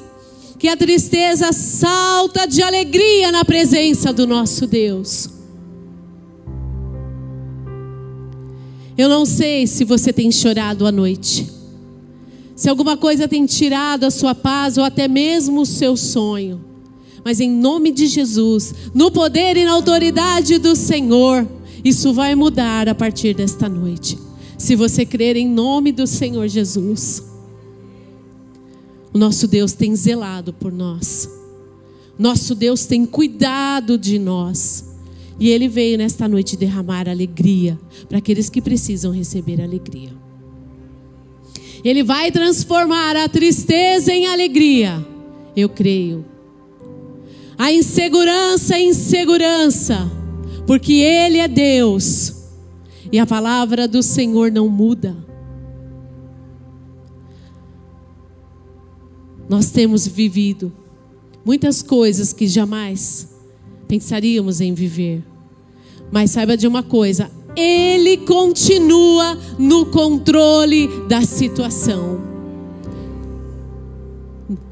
que 0.59 0.69
a 0.69 0.77
tristeza 0.77 1.53
salta 1.53 2.47
de 2.47 2.63
alegria 2.63 3.33
na 3.33 3.45
presença 3.45 4.13
do 4.13 4.27
nosso 4.27 4.67
Deus. 4.67 5.29
Eu 8.97 9.09
não 9.09 9.27
sei 9.27 9.67
se 9.67 9.85
você 9.85 10.13
tem 10.13 10.31
chorado 10.31 10.87
à 10.87 10.93
noite. 10.93 11.51
Se 12.55 12.69
alguma 12.69 12.97
coisa 12.97 13.27
tem 13.27 13.45
tirado 13.45 14.05
a 14.05 14.11
sua 14.11 14.35
paz 14.35 14.79
ou 14.79 14.85
até 14.85 15.09
mesmo 15.09 15.63
o 15.63 15.67
seu 15.67 15.97
sonho. 15.97 16.65
Mas 17.25 17.41
em 17.41 17.51
nome 17.51 17.91
de 17.91 18.07
Jesus, 18.07 18.73
no 18.95 19.11
poder 19.11 19.57
e 19.57 19.65
na 19.65 19.73
autoridade 19.73 20.59
do 20.59 20.77
Senhor, 20.77 21.47
isso 21.85 22.13
vai 22.13 22.37
mudar 22.37 22.89
a 22.89 22.95
partir 22.95 23.35
desta 23.35 23.69
noite 23.69 24.24
se 24.59 24.77
você 24.77 25.05
crer 25.05 25.37
em 25.37 25.49
nome 25.49 25.93
do 25.93 26.07
Senhor 26.07 26.47
Jesus. 26.49 27.23
O 29.13 29.19
nosso 29.19 29.47
Deus 29.47 29.73
tem 29.73 29.95
zelado 29.95 30.53
por 30.53 30.73
nós. 30.73 31.29
Nosso 32.19 32.55
Deus 32.55 32.87
tem 32.87 33.05
cuidado 33.05 33.99
de 33.99 34.19
nós. 34.19 34.85
E 35.39 35.49
Ele 35.49 35.69
veio 35.69 35.99
nesta 35.99 36.29
noite 36.29 36.57
derramar 36.57 37.09
alegria 37.09 37.79
para 38.09 38.19
aqueles 38.19 38.49
que 38.49 38.61
precisam 38.61 39.13
receber 39.13 39.61
alegria. 39.61 40.13
Ele 41.85 42.03
vai 42.03 42.33
transformar 42.33 43.17
a 43.17 43.29
tristeza 43.29 44.13
em 44.13 44.27
alegria. 44.27 45.05
Eu 45.57 45.69
creio. 45.69 46.25
A 47.59 47.73
insegurança 47.73 48.79
em 48.79 48.93
segurança, 48.93 50.11
porque 50.67 50.95
Ele 50.95 51.39
é 51.39 51.47
Deus 51.47 52.34
e 53.15 53.19
a 53.21 53.25
palavra 53.25 53.87
do 53.87 54.03
Senhor 54.03 54.51
não 54.51 54.69
muda. 54.69 55.17
Nós 59.49 59.71
temos 59.71 60.05
vivido 60.05 60.73
muitas 61.45 61.81
coisas 61.81 62.33
que 62.33 62.49
jamais 62.49 63.29
pensaríamos 63.87 64.61
em 64.61 64.75
viver. 64.75 65.23
Mas 66.11 66.33
saiba 66.33 66.57
de 66.57 66.67
uma 66.67 66.83
coisa: 66.83 67.31
Ele 67.55 68.17
continua 68.17 69.39
no 69.61 69.87
controle 69.87 70.89
da 71.07 71.23
situação. 71.23 72.21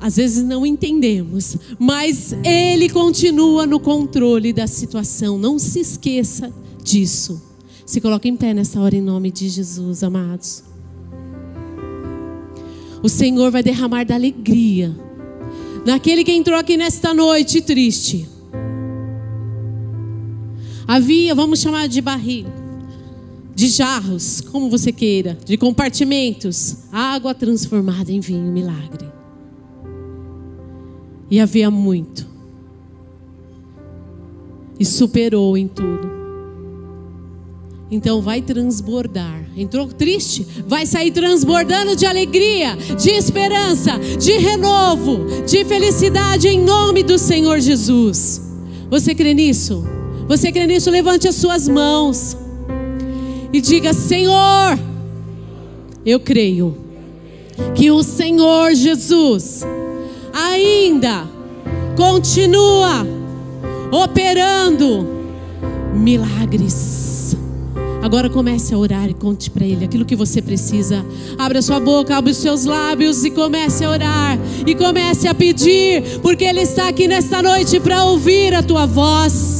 Às 0.00 0.16
vezes 0.16 0.42
não 0.42 0.66
entendemos, 0.66 1.56
mas 1.78 2.34
Ele 2.42 2.88
continua 2.88 3.66
no 3.66 3.78
controle 3.78 4.52
da 4.52 4.66
situação. 4.66 5.38
Não 5.38 5.60
se 5.60 5.78
esqueça 5.78 6.52
disso. 6.82 7.51
Se 7.92 8.00
coloque 8.00 8.26
em 8.26 8.34
pé 8.34 8.54
nessa 8.54 8.80
hora 8.80 8.96
em 8.96 9.02
nome 9.02 9.30
de 9.30 9.50
Jesus, 9.50 10.02
amados. 10.02 10.64
O 13.02 13.08
Senhor 13.10 13.50
vai 13.50 13.62
derramar 13.62 14.02
da 14.06 14.14
alegria 14.14 14.96
naquele 15.84 16.24
que 16.24 16.32
entrou 16.32 16.58
aqui 16.58 16.74
nesta 16.74 17.12
noite 17.12 17.60
triste. 17.60 18.26
Havia, 20.88 21.34
vamos 21.34 21.60
chamar 21.60 21.86
de 21.86 22.00
barril, 22.00 22.46
de 23.54 23.68
jarros, 23.68 24.40
como 24.40 24.70
você 24.70 24.90
queira, 24.90 25.36
de 25.44 25.58
compartimentos, 25.58 26.84
água 26.90 27.34
transformada 27.34 28.10
em 28.10 28.20
vinho, 28.20 28.50
milagre. 28.50 29.06
E 31.30 31.38
havia 31.38 31.70
muito. 31.70 32.26
E 34.80 34.84
superou 34.86 35.58
em 35.58 35.68
tudo. 35.68 36.21
Então 37.92 38.22
vai 38.22 38.40
transbordar. 38.40 39.44
Entrou 39.54 39.86
triste? 39.86 40.46
Vai 40.66 40.86
sair 40.86 41.10
transbordando 41.10 41.94
de 41.94 42.06
alegria, 42.06 42.74
de 42.74 43.10
esperança, 43.10 43.98
de 44.18 44.32
renovo, 44.38 45.44
de 45.46 45.62
felicidade 45.66 46.48
em 46.48 46.58
nome 46.58 47.02
do 47.02 47.18
Senhor 47.18 47.60
Jesus. 47.60 48.40
Você 48.88 49.14
crê 49.14 49.34
nisso? 49.34 49.84
Você 50.26 50.50
crê 50.50 50.66
nisso? 50.66 50.90
Levante 50.90 51.28
as 51.28 51.34
suas 51.34 51.68
mãos 51.68 52.34
e 53.52 53.60
diga: 53.60 53.92
Senhor, 53.92 54.78
eu 56.06 56.18
creio 56.18 56.74
que 57.74 57.90
o 57.90 58.02
Senhor 58.02 58.74
Jesus 58.74 59.66
ainda 60.32 61.28
continua 61.94 63.06
operando 63.92 65.06
milagres. 65.94 67.11
Agora 68.02 68.28
comece 68.28 68.74
a 68.74 68.78
orar 68.78 69.08
e 69.08 69.14
conte 69.14 69.48
para 69.48 69.64
Ele 69.64 69.84
aquilo 69.84 70.04
que 70.04 70.16
você 70.16 70.42
precisa. 70.42 71.06
Abra 71.38 71.62
sua 71.62 71.78
boca, 71.78 72.16
abra 72.16 72.32
os 72.32 72.36
seus 72.36 72.64
lábios 72.64 73.24
e 73.24 73.30
comece 73.30 73.84
a 73.84 73.90
orar. 73.90 74.38
E 74.66 74.74
comece 74.74 75.28
a 75.28 75.34
pedir, 75.34 76.18
porque 76.20 76.44
Ele 76.44 76.60
está 76.60 76.88
aqui 76.88 77.06
nesta 77.06 77.42
noite 77.42 77.78
para 77.78 78.04
ouvir 78.04 78.54
a 78.54 78.62
tua 78.62 78.86
voz 78.86 79.51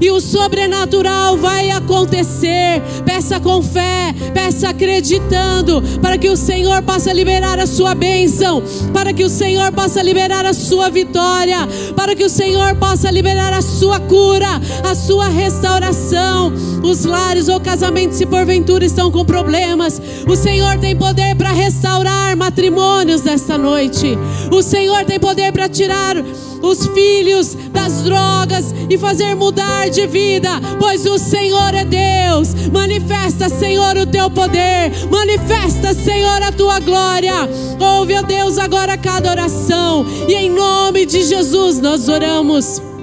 e 0.00 0.10
o 0.10 0.20
sobrenatural 0.20 1.36
vai 1.36 1.70
acontecer. 1.70 2.82
Peça 3.04 3.38
com 3.40 3.62
fé, 3.62 4.14
peça 4.32 4.68
acreditando, 4.68 5.82
para 6.00 6.18
que 6.18 6.28
o 6.28 6.36
Senhor 6.36 6.82
possa 6.82 7.12
liberar 7.12 7.58
a 7.58 7.66
sua 7.66 7.94
bênção, 7.94 8.62
para 8.92 9.12
que 9.12 9.24
o 9.24 9.28
Senhor 9.28 9.72
possa 9.72 10.02
liberar 10.02 10.44
a 10.44 10.52
sua 10.52 10.90
vitória, 10.90 11.58
para 11.96 12.14
que 12.14 12.24
o 12.24 12.30
Senhor 12.30 12.74
possa 12.76 13.10
liberar 13.10 13.52
a 13.52 13.62
sua 13.62 14.00
cura, 14.00 14.60
a 14.82 14.94
sua 14.94 15.28
restauração. 15.28 16.52
Os 16.82 17.04
lares 17.04 17.48
ou 17.48 17.58
casamentos, 17.60 18.18
se 18.18 18.26
porventura 18.26 18.84
estão 18.84 19.10
com 19.10 19.24
problemas, 19.24 20.00
o 20.28 20.36
Senhor 20.36 20.78
tem 20.78 20.94
poder 20.94 21.34
para 21.34 21.50
restaurar 21.50 22.36
matrimônios 22.36 23.22
desta 23.22 23.56
noite. 23.56 24.18
O 24.52 24.62
Senhor 24.62 25.04
tem 25.04 25.18
poder 25.18 25.52
para 25.52 25.68
tirar 25.68 26.16
os 26.62 26.86
filhos 26.88 27.56
das 27.72 28.02
drogas 28.02 28.74
e 28.88 28.96
fazer 28.96 29.34
mudar 29.34 29.88
de 29.94 30.06
vida, 30.06 30.50
pois 30.78 31.06
o 31.06 31.18
Senhor 31.18 31.72
é 31.74 31.84
Deus. 31.84 32.54
Manifesta, 32.72 33.48
Senhor, 33.48 33.96
o 33.96 34.06
teu 34.06 34.28
poder, 34.28 34.90
manifesta, 35.10 35.94
Senhor, 35.94 36.42
a 36.42 36.50
tua 36.50 36.80
glória. 36.80 37.48
Ouve, 37.78 38.14
ó 38.14 38.22
Deus, 38.22 38.58
agora 38.58 38.96
cada 38.98 39.30
oração, 39.30 40.04
e 40.28 40.34
em 40.34 40.50
nome 40.50 41.06
de 41.06 41.22
Jesus 41.22 41.80
nós 41.80 42.08
oramos. 42.08 42.93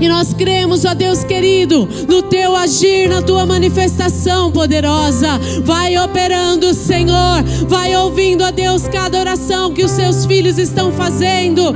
E 0.00 0.08
nós 0.08 0.32
cremos, 0.32 0.86
ó 0.86 0.94
Deus 0.94 1.22
querido, 1.22 1.86
no 2.08 2.22
teu 2.22 2.56
agir, 2.56 3.06
na 3.06 3.20
tua 3.20 3.44
manifestação 3.44 4.50
poderosa. 4.50 5.38
Vai 5.62 5.98
operando, 5.98 6.72
Senhor. 6.72 7.42
Vai 7.68 7.94
ouvindo, 7.94 8.42
ó 8.42 8.50
Deus, 8.50 8.88
cada 8.88 9.20
oração 9.20 9.74
que 9.74 9.84
os 9.84 9.90
seus 9.90 10.24
filhos 10.24 10.58
estão 10.58 10.90
fazendo. 10.90 11.74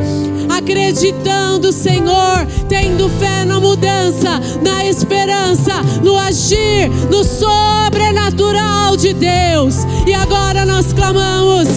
Acreditando, 0.49 1.71
Senhor, 1.71 2.47
tendo 2.67 3.11
fé 3.11 3.45
na 3.45 3.61
mudança, 3.61 4.41
na 4.63 4.87
esperança, 4.87 5.83
no 6.03 6.17
agir, 6.17 6.89
no 7.11 7.23
sobrenatural 7.25 8.97
de 8.97 9.13
Deus. 9.13 9.75
E 10.07 10.15
agora 10.15 10.65
nós 10.65 10.95
clamamos. 10.95 11.69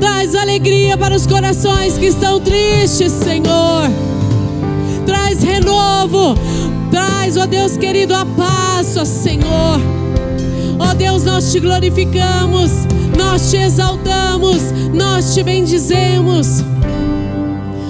Traz 0.00 0.34
alegria 0.34 0.98
para 0.98 1.14
os 1.14 1.28
corações 1.28 1.96
que 1.96 2.06
estão 2.06 2.40
tristes, 2.40 3.12
Senhor 3.12 4.11
traz 5.04 5.42
renovo, 5.42 6.34
traz, 6.90 7.36
ó 7.36 7.46
Deus 7.46 7.76
querido, 7.76 8.14
a 8.14 8.24
paz, 8.24 8.96
ó 8.96 9.04
Senhor. 9.04 9.80
Ó 10.78 10.94
Deus, 10.94 11.24
nós 11.24 11.52
te 11.52 11.60
glorificamos, 11.60 12.70
nós 13.16 13.50
te 13.50 13.56
exaltamos, 13.56 14.58
nós 14.92 15.34
te 15.34 15.42
bendizemos. 15.42 16.64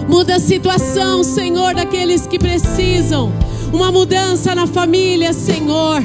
Muda 0.08 0.36
a 0.36 0.40
situação, 0.40 1.24
Senhor, 1.24 1.74
daqueles 1.74 2.26
que 2.26 2.38
precisam. 2.38 3.32
Uma 3.72 3.90
mudança 3.90 4.54
na 4.54 4.66
família, 4.66 5.32
Senhor. 5.32 6.02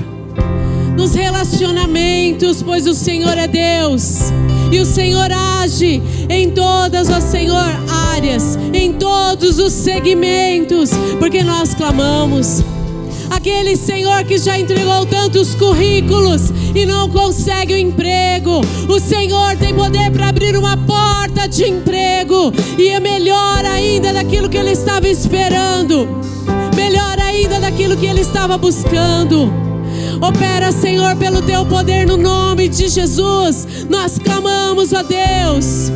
Nos 0.95 1.13
relacionamentos, 1.13 2.63
pois 2.63 2.87
o 2.87 2.93
Senhor 2.93 3.37
é 3.37 3.47
Deus. 3.47 4.31
E 4.71 4.79
o 4.79 4.85
Senhor 4.85 5.31
age 5.31 6.01
em 6.29 6.49
todas, 6.51 7.09
ó 7.09 7.21
Senhor, 7.21 7.65
áreas, 8.11 8.57
em 8.73 8.93
todos 8.93 9.59
os 9.59 9.71
segmentos, 9.71 10.89
porque 11.19 11.41
nós 11.43 11.73
clamamos. 11.73 12.63
Aquele 13.29 13.75
Senhor 13.75 14.23
que 14.23 14.37
já 14.37 14.57
entregou 14.57 15.05
tantos 15.05 15.53
currículos 15.55 16.51
e 16.73 16.85
não 16.85 17.09
consegue 17.09 17.73
o 17.73 17.77
emprego, 17.77 18.61
o 18.87 18.99
Senhor 18.99 19.55
tem 19.57 19.73
poder 19.73 20.11
para 20.11 20.29
abrir 20.29 20.57
uma 20.57 20.77
porta 20.77 21.47
de 21.47 21.67
emprego 21.69 22.53
e 22.77 22.89
é 22.89 22.99
melhor 22.99 23.65
ainda 23.65 24.13
daquilo 24.13 24.49
que 24.49 24.57
ele 24.57 24.71
estava 24.71 25.07
esperando, 25.07 26.07
melhor 26.75 27.19
ainda 27.19 27.59
daquilo 27.59 27.97
que 27.97 28.05
ele 28.05 28.21
estava 28.21 28.57
buscando. 28.57 29.66
Opera, 30.21 30.71
Senhor, 30.71 31.15
pelo 31.15 31.41
teu 31.41 31.65
poder 31.65 32.07
no 32.07 32.17
nome 32.17 32.67
de 32.67 32.87
Jesus. 32.87 33.85
Nós 33.89 34.17
clamamos 34.17 34.93
a 34.93 35.03
Deus. 35.03 35.91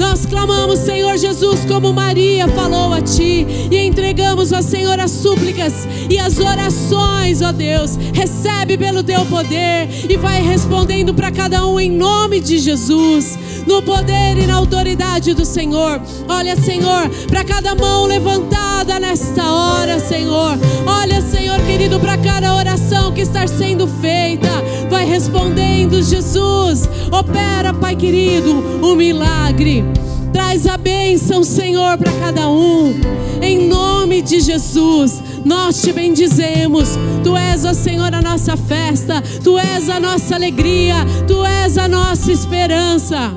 Nós 0.00 0.24
clamamos, 0.24 0.78
Senhor 0.78 1.18
Jesus, 1.18 1.60
como 1.66 1.92
Maria 1.92 2.48
falou 2.48 2.94
a 2.94 3.02
Ti, 3.02 3.46
e 3.70 3.76
entregamos, 3.76 4.50
ó 4.50 4.62
Senhor, 4.62 4.98
as 4.98 5.10
súplicas 5.10 5.86
e 6.08 6.18
as 6.18 6.38
orações, 6.38 7.42
ó 7.42 7.52
Deus. 7.52 7.96
Recebe 8.14 8.78
pelo 8.78 9.02
Teu 9.02 9.26
poder 9.26 9.88
e 10.08 10.16
vai 10.16 10.40
respondendo 10.40 11.12
para 11.12 11.30
cada 11.30 11.66
um 11.66 11.78
em 11.78 11.90
nome 11.90 12.40
de 12.40 12.58
Jesus, 12.58 13.38
no 13.66 13.82
poder 13.82 14.36
e 14.38 14.46
na 14.46 14.54
autoridade 14.54 15.34
do 15.34 15.44
Senhor. 15.44 16.00
Olha, 16.28 16.56
Senhor, 16.56 17.08
para 17.28 17.44
cada 17.44 17.74
mão 17.74 18.06
levantada 18.06 18.98
nesta 18.98 19.44
hora, 19.44 19.98
Senhor. 19.98 20.58
Olha, 20.86 21.20
Senhor 21.22 21.60
querido, 21.66 21.98
para 22.00 22.16
cada 22.18 22.54
oração 22.54 23.12
que 23.12 23.20
está 23.20 23.46
sendo 23.46 23.86
feita, 23.86 24.48
vai 24.88 25.04
respondendo, 25.06 26.02
Jesus. 26.02 26.88
Opera, 27.10 27.72
Pai 27.72 27.96
querido, 27.96 28.52
o 28.82 28.94
milagre. 28.94 29.84
Traz 30.32 30.66
a 30.66 30.76
bênção, 30.76 31.42
Senhor, 31.42 31.98
para 31.98 32.12
cada 32.12 32.48
um. 32.48 32.94
Em 33.42 33.66
nome 33.66 34.22
de 34.22 34.40
Jesus, 34.40 35.22
nós 35.44 35.80
te 35.80 35.92
bendizemos. 35.92 36.90
Tu 37.24 37.36
és, 37.36 37.64
ó 37.64 37.74
Senhor, 37.74 38.14
a 38.14 38.20
nossa 38.20 38.56
festa. 38.56 39.22
Tu 39.42 39.58
és 39.58 39.88
a 39.88 39.98
nossa 39.98 40.34
alegria. 40.34 40.96
Tu 41.26 41.44
és 41.44 41.76
a 41.78 41.88
nossa 41.88 42.30
esperança. 42.30 43.32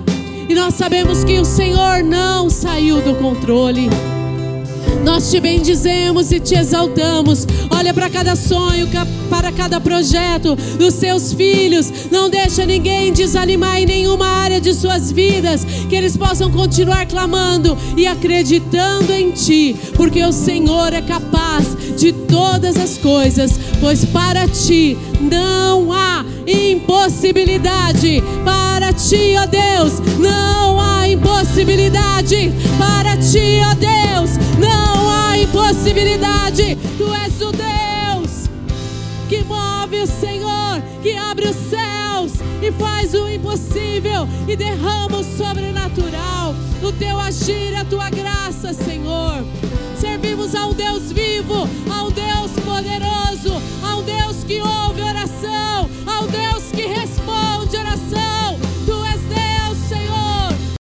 E 0.48 0.54
nós 0.54 0.74
sabemos 0.74 1.24
que 1.24 1.40
o 1.40 1.46
Senhor 1.46 2.04
não 2.04 2.50
saiu 2.50 3.02
do 3.02 3.16
controle. 3.16 3.90
Nós 5.04 5.30
te 5.30 5.40
bendizemos 5.40 6.32
e 6.32 6.40
te 6.40 6.56
exaltamos. 6.56 7.46
Olha 7.70 7.94
para 7.94 8.10
cada 8.10 8.36
sonho, 8.36 8.88
para 9.30 9.52
cada 9.52 9.80
projeto 9.80 10.56
dos 10.78 10.94
seus 10.94 11.34
filhos. 11.34 11.92
Não 12.12 12.30
deixa 12.30 12.66
ninguém 12.66 13.12
desanimar 13.12 13.82
em 13.82 13.86
nenhuma 13.86 14.28
área 14.28 14.62
de 14.62 14.74
suas 14.74 15.12
vidas. 15.12 15.66
Que 15.90 15.96
eles 15.96 16.16
possam 16.16 16.52
continuar 16.52 17.06
clamando 17.08 17.78
e 17.98 18.06
acreditando 18.06 19.12
em 19.12 19.32
Ti, 19.32 19.76
porque 19.96 20.24
o 20.24 20.32
Senhor 20.32 20.94
é 20.94 21.02
capaz 21.02 21.76
de 21.98 22.12
todas 22.12 22.78
as 22.78 22.98
coisas, 22.98 23.60
pois 23.80 24.06
para 24.06 24.48
Ti 24.48 24.98
não 25.20 25.92
há 25.92 26.26
impossibilidade. 26.48 28.24
Para 28.44 28.94
Ti, 28.94 29.36
ó 29.38 29.46
Deus, 29.46 29.94
não 30.20 30.80
há 30.80 30.93
impossibilidade 31.14 32.52
para 32.78 33.16
ti, 33.18 33.62
ó 33.70 33.74
Deus. 33.76 34.32
Não 34.60 35.10
há 35.10 35.38
impossibilidade. 35.38 36.78
Tu 36.98 37.14
és 37.14 37.42
o 37.42 37.52
Deus 37.52 38.50
que 39.30 39.44
move 39.44 40.02
o 40.02 40.08
Senhor, 40.08 40.82
que 41.02 41.16
abre 41.16 41.48
os 41.48 41.56
céus 41.56 42.34
e 42.62 42.72
faz 42.74 43.14
o 43.14 43.28
impossível 43.30 44.28
e 44.48 44.56
derrama 44.56 45.18
o 45.18 45.24
sobrenatural. 45.24 46.56
No 46.82 46.92
teu 46.92 47.20
agir, 47.20 47.76
a 47.76 47.86
tua 47.86 48.10
graça, 48.10 48.74
Senhor. 48.74 49.44
Servimos 49.98 50.54
a 50.54 50.68
um 50.68 50.74
Deus 50.74 51.12
vivo, 51.12 51.68
a 51.90 52.03